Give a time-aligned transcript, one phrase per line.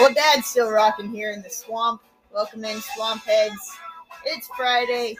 [0.00, 2.00] Well, Dad's still rocking here in the swamp.
[2.32, 3.76] Welcome in, swamp heads.
[4.24, 5.14] It's Friday,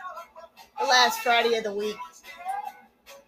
[0.79, 1.98] the last Friday of the week,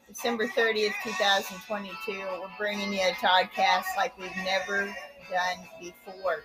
[0.08, 2.12] December 30th, 2022.
[2.40, 4.86] We're bringing you a Toddcast like we've never
[5.30, 6.42] done before.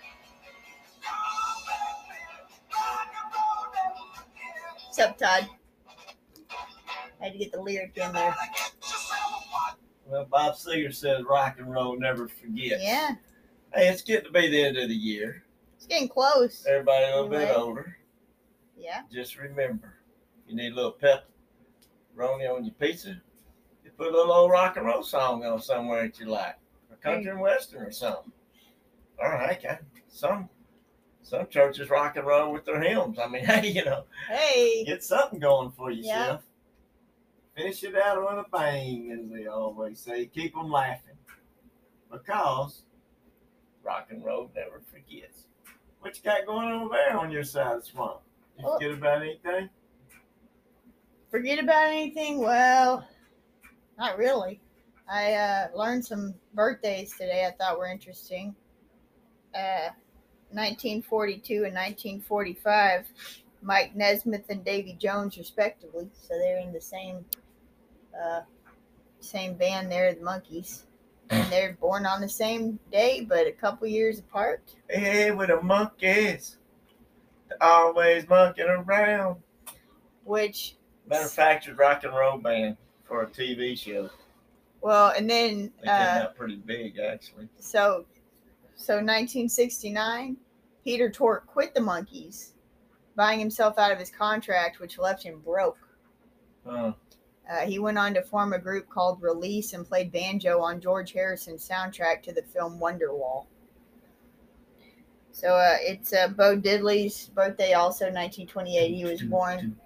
[4.84, 5.48] What's up, Todd?
[7.18, 8.36] Had to get the lyric in there.
[10.04, 12.82] Well, Bob Seger says rock and roll never forgets.
[12.82, 13.14] Yeah,
[13.74, 15.42] Hey, it's getting to be the end of the year.
[15.76, 16.64] it's getting close.
[16.68, 17.96] Everybody a little bit older.
[18.76, 19.02] Yeah.
[19.12, 19.94] Just remember,
[20.46, 23.20] you need a little pepperoni on your pizza.
[23.84, 26.56] You put a little old rock and roll song on somewhere that you like,
[26.90, 28.32] or country and western or something.
[29.22, 29.78] All right, okay.
[30.08, 30.48] Some
[31.22, 33.18] some churches rock and roll with their hymns.
[33.18, 34.84] I mean, hey, you know, Hey.
[34.84, 36.02] get something going for Yeah.
[36.20, 36.42] yourself.
[37.56, 40.26] Finish it out with a bang, as they always say.
[40.26, 41.16] Keep them laughing.
[42.10, 42.82] Because
[43.82, 45.46] rock and roll never forgets.
[46.00, 48.20] What you got going over there on your side of the swamp?
[48.58, 49.70] You Well- forget about anything?
[51.30, 52.38] Forget about anything?
[52.38, 53.06] Well,
[53.98, 54.60] not really.
[55.08, 58.54] I uh, learned some birthdays today I thought were interesting.
[59.54, 59.90] Uh,
[60.50, 63.06] 1942 and 1945,
[63.60, 66.08] Mike Nesmith and Davy Jones, respectively.
[66.14, 67.24] So they're in the same
[68.18, 68.40] uh,
[69.20, 70.84] same band there, the Monkees.
[71.30, 74.62] And they're born on the same day, but a couple years apart.
[74.88, 76.56] Hey, with the monkeys.
[77.60, 79.36] Always monkeying around.
[80.24, 80.76] Which,
[81.08, 84.10] Manufactured rock and roll band for a TV show.
[84.82, 87.48] well, and then They came uh, out pretty big, actually.
[87.58, 88.04] so
[88.76, 90.36] so 1969
[90.84, 92.52] peter tork quit the Monkees
[93.16, 95.78] buying himself out of his contract which left him broke
[96.64, 96.92] Huh.
[97.50, 101.12] Uh, he went on to form a group called release and played banjo on george
[101.12, 103.46] harrison's soundtrack to the film wonderwall.
[105.32, 109.76] So uh, it's uh, bo diddley's birthday also 1928 he was born.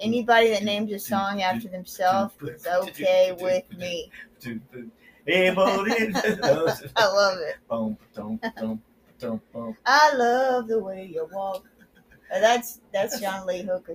[0.00, 4.10] Anybody that names a song after themselves is okay with me.
[6.96, 7.56] I love it.
[9.86, 11.64] I love the way you walk.
[12.34, 13.94] Uh, that's that's john lee hooker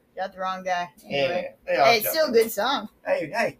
[0.16, 0.88] Got the wrong guy.
[1.04, 1.54] Anyway.
[1.66, 2.88] Yeah, Hey, it's still a good song.
[3.04, 3.58] Hey, hey,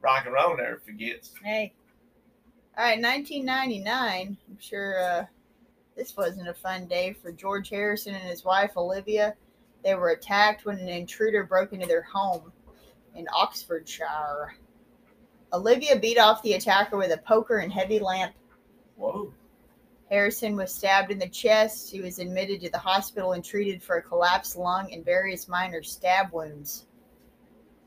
[0.00, 1.32] rock and roll never forgets.
[1.42, 1.72] Hey.
[2.76, 4.36] All right, 1999.
[4.48, 5.24] I'm sure uh,
[5.96, 9.34] this wasn't a fun day for George Harrison and his wife Olivia.
[9.84, 12.52] They were attacked when an intruder broke into their home
[13.14, 14.54] in Oxfordshire.
[15.52, 18.34] Olivia beat off the attacker with a poker and heavy lamp.
[18.96, 19.32] Whoa.
[20.10, 21.90] Harrison was stabbed in the chest.
[21.90, 25.82] He was admitted to the hospital and treated for a collapsed lung and various minor
[25.82, 26.86] stab wounds.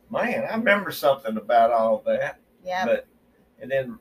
[0.10, 2.40] Man, I remember something about all that.
[2.64, 3.08] Yeah, But,
[3.60, 3.98] and then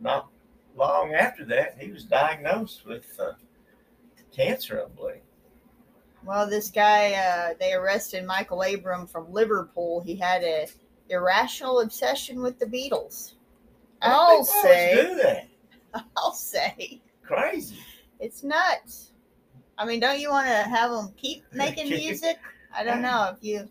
[0.00, 0.28] not
[0.76, 3.32] long after that, he was diagnosed with uh,
[4.30, 5.20] cancer, I believe.
[6.24, 10.00] Well, this guy, uh, they arrested Michael Abram from Liverpool.
[10.00, 10.66] He had a
[11.08, 13.34] irrational obsession with the Beatles.
[14.02, 15.48] I'll say.
[16.16, 17.76] I'll say, Crazy.
[18.20, 19.12] it's nuts.
[19.76, 22.38] I mean, don't you want to have them keep making music?
[22.76, 23.68] I don't know if you.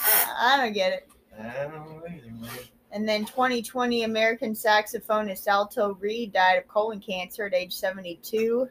[0.00, 1.08] I don't get it.
[1.38, 2.50] I don't know either, man.
[2.92, 8.68] And then 2020 American saxophonist Alto Reed died of colon cancer at age 72.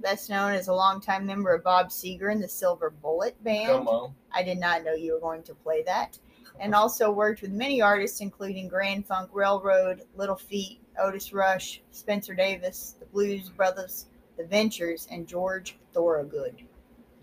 [0.00, 3.68] Best known as a longtime member of Bob Seger and the Silver Bullet Band.
[3.68, 4.14] Come on.
[4.32, 6.18] I did not know you were going to play that.
[6.58, 12.34] And also worked with many artists, including Grand Funk Railroad, Little Feat, Otis Rush, Spencer
[12.34, 14.06] Davis, the Blues Brothers,
[14.38, 16.62] the Ventures, and George Thorogood.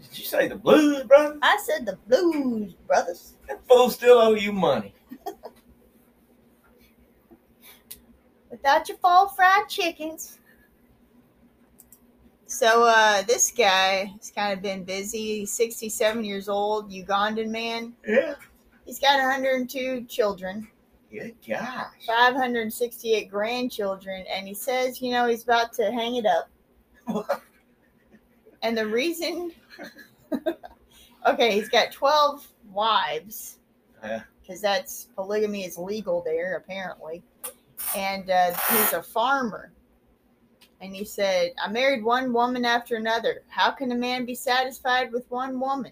[0.02, 1.40] Did you say the blues, Brothers?
[1.42, 3.34] I said the Blues Brothers.
[3.48, 4.94] That fool still owe you money.
[8.52, 10.40] Without your fall fried chickens.
[12.46, 15.40] So uh, this guy has kind of been busy.
[15.40, 17.94] He's 67 years old, Ugandan man.
[18.08, 18.36] Yeah.
[18.86, 20.68] He's got 102 children.
[21.12, 21.88] Good gosh.
[22.08, 26.50] 568 grandchildren, and he says, you know, he's about to hang it up.
[28.62, 29.52] And the reason,
[31.28, 33.60] okay, he's got 12 wives,
[34.04, 34.22] Yeah.
[34.42, 37.24] because that's polygamy is legal there, apparently.
[37.96, 39.72] And uh, he's a farmer.
[40.82, 43.44] And he said, I married one woman after another.
[43.48, 45.92] How can a man be satisfied with one woman?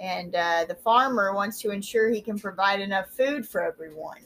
[0.00, 4.24] And uh, the farmer wants to ensure he can provide enough food for everyone,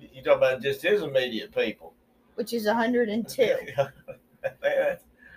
[0.00, 1.92] You talk about just his immediate people.
[2.36, 3.56] which is 102.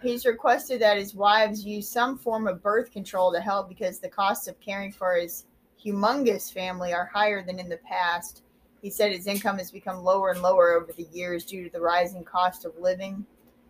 [0.01, 4.07] He's requested that his wives use some form of birth control to help because the
[4.09, 5.45] costs of caring for his
[5.83, 8.43] humongous family are higher than in the past.
[8.81, 11.81] He said his income has become lower and lower over the years due to the
[11.81, 13.25] rising cost of living,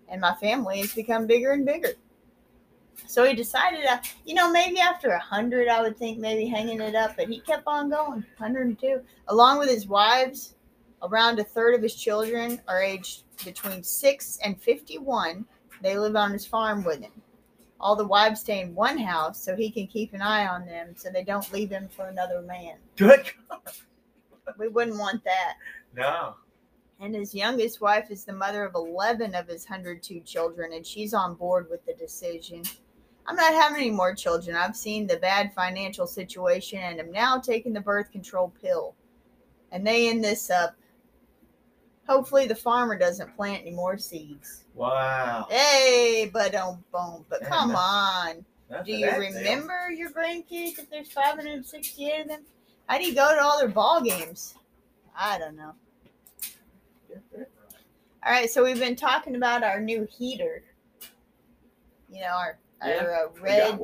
[0.10, 1.94] and my family has become bigger and bigger.
[3.08, 6.82] So he decided, uh, you know, maybe after a hundred, I would think maybe hanging
[6.82, 10.56] it up, but he kept on going, 102, along with his wives.
[11.02, 15.46] Around a third of his children are aged between six and 51.
[15.82, 17.12] They live on his farm with him.
[17.80, 20.94] All the wives stay in one house so he can keep an eye on them
[20.96, 22.78] so they don't leave him for another man.
[22.96, 23.32] Good.
[24.58, 25.56] We wouldn't want that.
[25.96, 26.36] No.
[27.00, 31.14] And his youngest wife is the mother of 11 of his 102 children, and she's
[31.14, 32.64] on board with the decision.
[33.26, 34.56] I'm not having any more children.
[34.56, 38.96] I've seen the bad financial situation and am now taking the birth control pill.
[39.72, 40.76] And they end this up.
[42.08, 44.66] Hopefully, the farmer doesn't plant any more seeds.
[44.74, 45.48] Wow.
[45.50, 47.26] Hey, but don't boom.
[47.30, 48.46] But come on.
[48.86, 49.40] Do you bad deal.
[49.40, 52.42] remember your grandkids if there's 568 of them?
[52.88, 54.56] How do you go to all their ball games?
[55.18, 55.74] I don't know.
[58.26, 60.64] All right, so we've been talking about our new heater.
[62.10, 63.80] You know, our, Yeah, our uh, red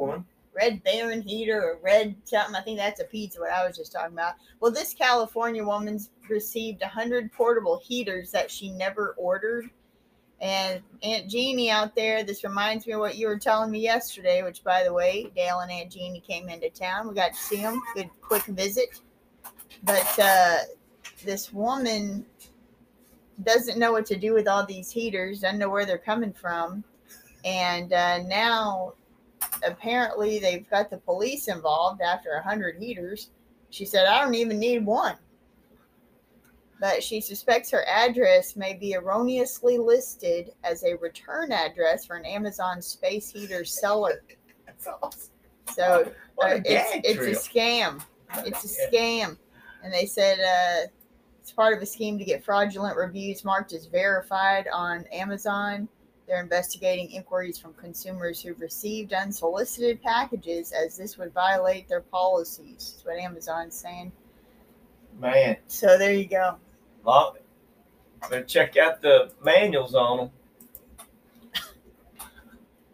[0.54, 2.56] red baron heater or red something.
[2.56, 3.42] I think that's a pizza.
[3.42, 4.36] What I was just talking about.
[4.62, 9.70] Well, this California woman's received hundred portable heaters that she never ordered.
[10.40, 14.42] And Aunt Jeannie out there, this reminds me of what you were telling me yesterday.
[14.42, 17.10] Which, by the way, Dale and Aunt Jeannie came into town.
[17.10, 17.82] We got to see them.
[17.94, 19.02] Good, quick visit.
[19.84, 20.60] But uh,
[21.26, 22.26] this woman
[23.44, 25.42] doesn't know what to do with all these heaters.
[25.42, 26.84] Doesn't know where they're coming from,
[27.46, 28.94] and uh, now
[29.66, 33.32] apparently they've got the police involved after a hundred heaters.
[33.70, 35.16] She said, I don't even need one.
[36.82, 42.26] But she suspects her address may be erroneously listed as a return address for an
[42.26, 44.24] Amazon space heater seller.
[44.66, 45.32] That's awesome.
[45.74, 48.02] So uh, it's it's a scam.
[48.46, 49.38] It's a scam.
[49.84, 50.88] And they said uh,
[51.50, 55.90] it's part of a scheme to get fraudulent reviews marked as verified on Amazon.
[56.28, 62.94] They're investigating inquiries from consumers who've received unsolicited packages as this would violate their policies.
[62.94, 64.12] That's what Amazon's saying.
[65.20, 66.58] Man, So there you go.
[67.04, 67.36] well,
[68.30, 70.30] better check out the manuals on them.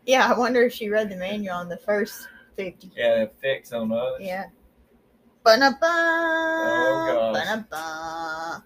[0.05, 2.91] Yeah, I wonder if she read the manual on the first 50.
[2.95, 4.21] Yeah, fix on others.
[4.21, 4.45] Yeah.
[5.45, 8.63] Ba-na-ba, Oh, ba-na-ba.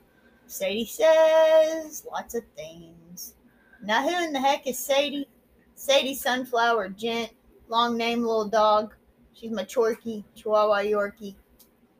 [0.47, 3.35] Sadie says lots of things.
[3.83, 5.27] Now, who in the heck is Sadie?
[5.75, 7.31] Sadie Sunflower Gent,
[7.67, 8.93] long name little dog.
[9.33, 11.35] She's my Chorky, Chihuahua Yorkie.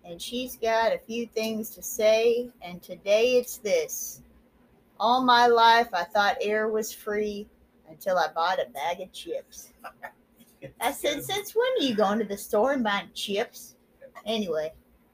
[0.05, 4.21] And she's got a few things to say, and today it's this.
[4.97, 7.47] All my life, I thought air was free
[7.89, 9.73] until I bought a bag of chips.
[10.81, 13.75] I said, since when are you going to the store and buying chips?
[14.25, 14.71] Anyway,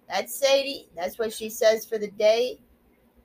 [0.09, 0.89] that's Sadie.
[0.95, 2.59] That's what she says for the day.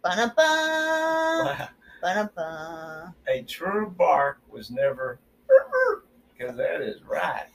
[0.02, 1.68] Ba-na-ba, Wow.
[2.02, 3.14] ba-na-ba.
[3.28, 5.18] A true bark was never
[6.38, 7.46] because that is right.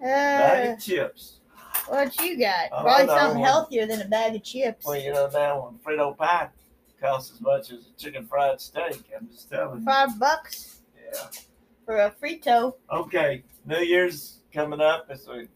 [0.00, 1.40] Bag Uh, of chips.
[1.88, 2.68] what you got?
[2.72, 4.84] Oh, Probably something healthier than a bag of chips.
[4.86, 6.48] Well, you know now when Frito pie
[7.00, 9.02] costs as much as a chicken fried steak.
[9.16, 9.84] I'm just telling you.
[9.84, 10.82] Five bucks
[11.12, 11.26] Yeah.
[11.86, 12.74] for a frito.
[12.92, 15.48] Okay, New Year's coming up as we've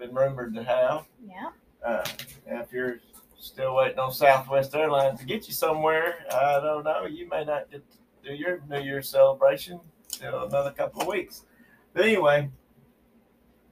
[0.00, 1.04] been rumored to have.
[1.24, 1.50] Yeah.
[1.84, 2.04] Uh,
[2.46, 3.00] if you're
[3.38, 7.06] still waiting on Southwest Airlines to get you somewhere, I don't know.
[7.06, 9.78] You may not get to do your New Year's celebration
[10.08, 11.44] till another couple of weeks.
[11.92, 12.50] But anyway,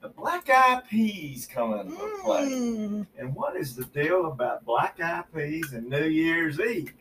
[0.02, 2.44] the Black Eyed Peas coming into play.
[2.44, 3.06] Mm.
[3.18, 6.92] And what is the deal about black eyed peas and New Year's Eve?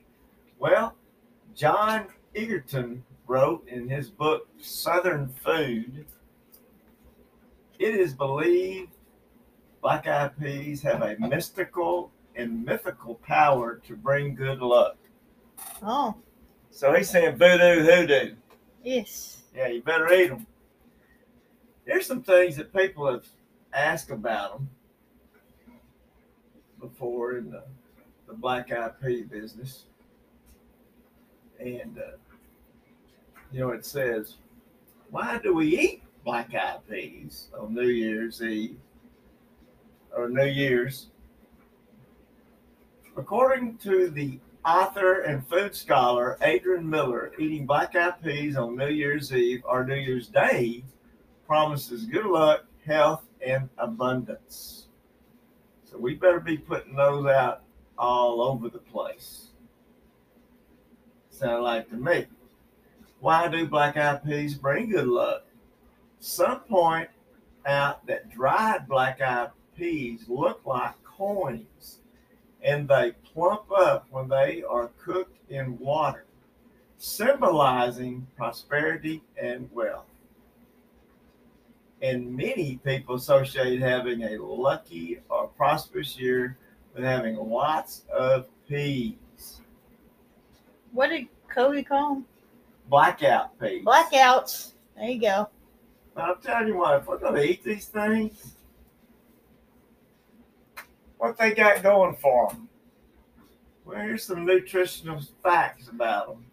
[0.58, 0.96] Well,
[1.54, 6.06] John Egerton wrote in his book Southern Food
[7.80, 8.97] it is believed
[9.82, 14.98] black eyed peas have a mystical and mythical power to bring good luck.
[15.82, 16.16] Oh,
[16.70, 18.36] So he's saying voodoo hoodoo.
[18.84, 19.34] yes.
[19.56, 20.46] Yeah, you better eat them.
[21.86, 23.26] There's some things that people have
[23.74, 24.70] asked about them
[26.80, 27.64] before in the,
[28.28, 29.86] the black eyed pea business.
[31.60, 32.18] And, uh,
[33.52, 34.36] you know, it says,
[35.10, 38.78] why do we eat black eyed peas on New Year's Eve
[40.18, 41.08] or New Year's?
[43.16, 48.90] According to the author and food scholar Adrian Miller, eating black eyed peas on New
[48.90, 50.84] Year's Eve or New Year's Day
[51.46, 54.88] promises good luck, health, and abundance.
[55.90, 57.62] So we better be putting those out
[57.98, 59.48] all over the place.
[61.30, 62.26] Sound like to me.
[63.20, 65.46] Why do black eyed peas bring good luck?
[66.20, 67.10] Some point
[67.66, 72.00] out that dried black eyed peas look like coins
[72.64, 76.26] and they plump up when they are cooked in water,
[76.98, 80.06] symbolizing prosperity and wealth.
[82.02, 86.58] And many people associate having a lucky or prosperous year
[86.94, 89.62] with having lots of peas.
[90.92, 92.26] What did Kobe call them?
[92.90, 93.86] Blackout peas.
[93.86, 94.72] Blackouts.
[94.96, 95.50] There you go.
[96.16, 98.57] I'm telling you what, if we're gonna eat these things,
[101.18, 102.70] what they got going for them?
[103.86, 106.46] Well, here's some nutritional facts about them.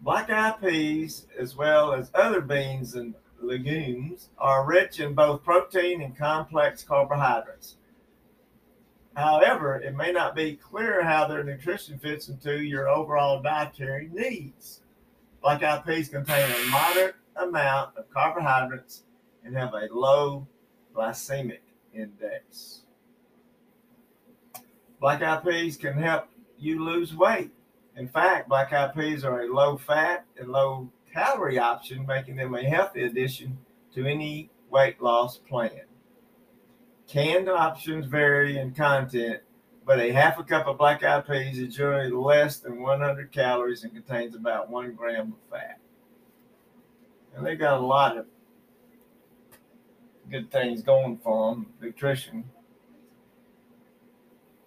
[0.00, 6.02] Black eyed peas, as well as other beans and legumes, are rich in both protein
[6.02, 7.76] and complex carbohydrates.
[9.16, 14.80] However, it may not be clear how their nutrition fits into your overall dietary needs.
[15.40, 19.04] Black eyed peas contain a moderate amount of carbohydrates
[19.44, 20.46] and have a low
[20.94, 21.58] glycemic
[21.94, 22.82] index.
[25.00, 27.50] Black eyed peas can help you lose weight.
[27.96, 32.54] In fact, black eyed peas are a low fat and low calorie option, making them
[32.54, 33.56] a healthy addition
[33.94, 35.82] to any weight loss plan.
[37.06, 39.40] Canned options vary in content,
[39.84, 43.84] but a half a cup of black eyed peas is generally less than 100 calories
[43.84, 45.78] and contains about one gram of fat.
[47.36, 48.26] And they got a lot of
[50.30, 52.44] good things going for them, nutrition.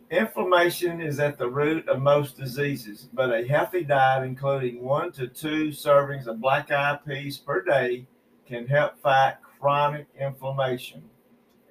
[0.10, 5.28] Inflammation is at the root of most diseases, but a healthy diet, including one to
[5.28, 8.08] two servings of black eyed peas per day,
[8.46, 11.04] can help fight chronic inflammation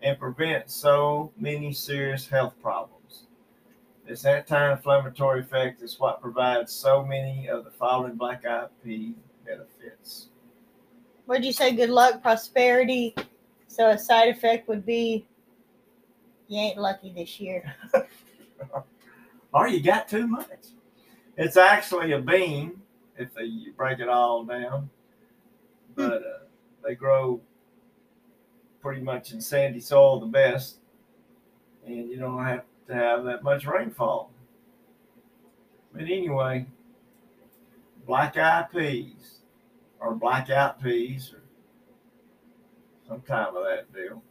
[0.03, 3.23] and prevent so many serious health problems.
[4.07, 9.15] This anti inflammatory effect is what provides so many of the following black eyed pea
[9.47, 10.29] benefits.
[11.25, 11.75] What'd you say?
[11.75, 13.15] Good luck, prosperity.
[13.69, 15.27] So a side effect would be
[16.49, 17.75] you ain't lucky this year.
[19.53, 20.69] or you got too much.
[21.37, 22.81] It's actually a bean
[23.19, 24.91] if they, you break it all down,
[25.95, 26.39] but uh,
[26.85, 27.41] they grow
[28.81, 30.77] pretty much in sandy soil the best,
[31.87, 34.31] and you don't have to have that much rainfall.
[35.93, 36.67] But anyway,
[38.07, 39.41] black eyed peas
[39.99, 41.41] or blackout peas or
[43.07, 44.23] some kind of that deal.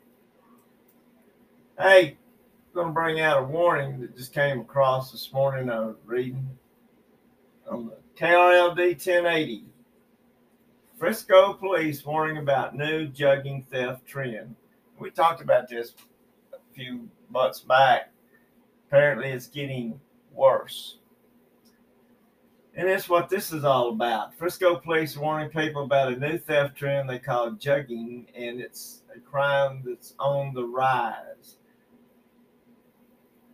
[1.80, 2.18] Hey,
[2.70, 5.70] I'm going to bring out a warning that just came across this morning.
[5.70, 6.50] I was reading
[7.70, 9.66] on the KRLD 1080.
[10.98, 14.56] Frisco police warning about new jugging theft trend.
[14.98, 15.94] We talked about this
[16.54, 18.12] a few months back.
[18.88, 20.00] Apparently, it's getting
[20.32, 20.98] worse.
[22.78, 24.36] And that's what this is all about.
[24.36, 29.20] Frisco police warning people about a new theft trend they call jugging, and it's a
[29.20, 31.58] crime that's on the rise.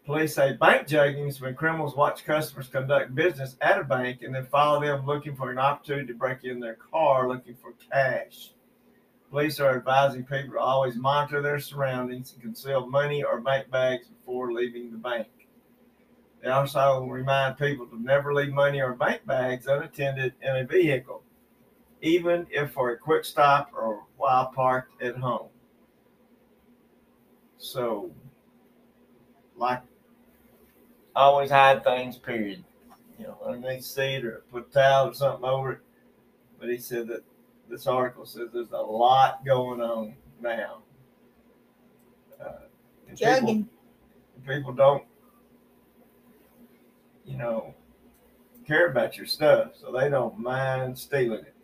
[0.07, 4.33] Police say bank jugging is when criminals watch customers conduct business at a bank and
[4.33, 8.53] then follow them looking for an opportunity to break in their car looking for cash.
[9.29, 14.07] Police are advising people to always monitor their surroundings and conceal money or bank bags
[14.07, 15.27] before leaving the bank.
[16.41, 21.21] They also remind people to never leave money or bank bags unattended in a vehicle,
[22.01, 25.49] even if for a quick stop or while parked at home.
[27.59, 28.09] So,
[29.55, 29.83] like,
[31.15, 32.63] always hide things, period.
[33.19, 35.79] You know, underneath seat or put a towel or something over it.
[36.59, 37.23] But he said that
[37.69, 40.79] this article says there's a lot going on now.
[42.43, 42.61] Uh,
[43.07, 43.65] and people, Jugging.
[44.47, 45.03] people don't
[47.25, 47.73] you know,
[48.67, 51.55] care about your stuff, so they don't mind stealing it.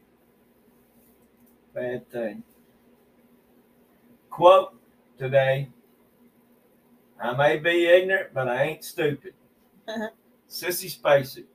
[1.74, 2.44] Bad thing.
[4.30, 4.76] Quote
[5.18, 5.70] today
[7.20, 9.34] I may be ignorant, but I ain't stupid.
[10.50, 11.46] Sissy Spacek,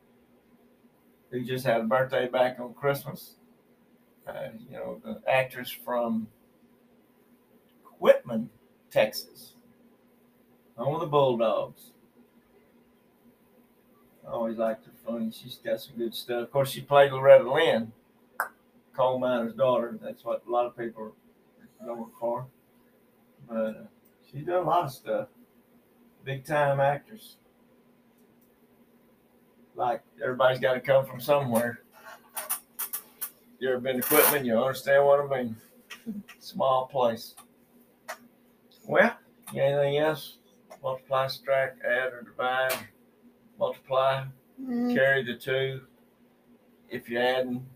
[1.31, 3.37] who just had a birthday back on Christmas,
[4.27, 6.27] uh, you know, the actress from
[7.85, 8.51] Quitman,
[8.91, 9.55] Texas,
[10.77, 11.93] home of the Bulldogs.
[14.27, 15.31] I always liked her funny.
[15.33, 16.45] She's got some good stuff.
[16.45, 17.93] Of course, she played Loretta Lynn,
[18.97, 19.99] coal miner's daughter.
[20.01, 21.15] That's what a lot of people
[21.85, 22.47] know her for.
[23.49, 23.73] But uh,
[24.31, 25.29] she's done a lot of stuff.
[26.25, 27.37] Big time actress.
[29.75, 31.81] Like everybody's got to come from somewhere.
[33.59, 34.45] You ever been to Quitman?
[34.45, 35.57] You understand what I mean.
[36.39, 37.35] Small place.
[38.87, 39.17] Well,
[39.55, 40.39] anything else?
[40.83, 42.77] Multiply, subtract, add, or divide
[43.63, 44.25] multiply,
[44.61, 45.81] Mm, carry the two.
[46.89, 47.67] If you're adding,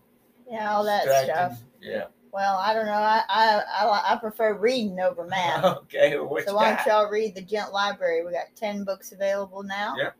[0.49, 1.63] yeah, all that subtracting, stuff.
[1.81, 2.05] Yeah.
[2.31, 2.91] Well, I don't know.
[2.91, 5.63] I I I, li- I prefer reading over math.
[5.65, 8.23] okay, well, what so you why don't y'all read the Gent Library?
[8.23, 9.95] We got ten books available now.
[9.97, 10.15] Yep.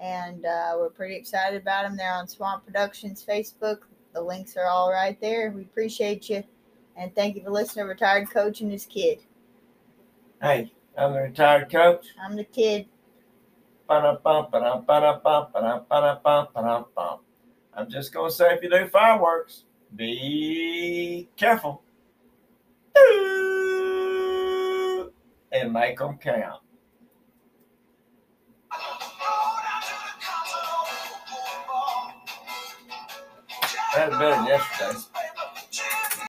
[0.00, 1.96] And uh, we're pretty excited about them.
[1.96, 3.78] They're on Swamp Productions Facebook.
[4.12, 5.52] The links are all right there.
[5.52, 6.42] We appreciate you,
[6.96, 9.20] and thank you for listening to Retired Coach and his kid.
[10.42, 12.06] Hey, I'm the retired coach.
[12.22, 12.86] I'm the kid.
[17.76, 19.64] I'm just gonna say if you do fireworks,
[19.94, 21.82] be careful.
[25.52, 26.60] And make them count.
[33.94, 35.23] That's better than yesterday.